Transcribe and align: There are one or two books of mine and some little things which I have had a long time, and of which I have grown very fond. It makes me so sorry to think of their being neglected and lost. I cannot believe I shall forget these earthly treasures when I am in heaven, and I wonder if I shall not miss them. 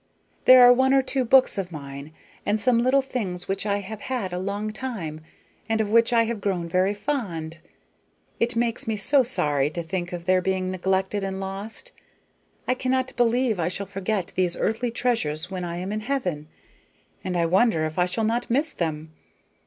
There 0.45 0.63
are 0.63 0.73
one 0.73 0.95
or 0.95 1.03
two 1.03 1.23
books 1.23 1.59
of 1.59 1.71
mine 1.71 2.11
and 2.43 2.59
some 2.59 2.79
little 2.81 3.03
things 3.03 3.47
which 3.47 3.67
I 3.67 3.81
have 3.81 4.01
had 4.01 4.33
a 4.33 4.39
long 4.39 4.71
time, 4.73 5.21
and 5.69 5.79
of 5.79 5.91
which 5.91 6.11
I 6.11 6.23
have 6.23 6.41
grown 6.41 6.67
very 6.67 6.95
fond. 6.95 7.59
It 8.39 8.55
makes 8.55 8.87
me 8.87 8.97
so 8.97 9.21
sorry 9.21 9.69
to 9.69 9.83
think 9.83 10.11
of 10.11 10.25
their 10.25 10.41
being 10.41 10.71
neglected 10.71 11.23
and 11.23 11.39
lost. 11.39 11.91
I 12.67 12.73
cannot 12.73 13.15
believe 13.15 13.59
I 13.59 13.67
shall 13.67 13.85
forget 13.85 14.31
these 14.33 14.57
earthly 14.57 14.89
treasures 14.89 15.51
when 15.51 15.63
I 15.63 15.75
am 15.77 15.91
in 15.91 15.99
heaven, 15.99 16.47
and 17.23 17.37
I 17.37 17.45
wonder 17.45 17.85
if 17.85 17.99
I 17.99 18.05
shall 18.05 18.23
not 18.23 18.49
miss 18.49 18.73
them. 18.73 19.13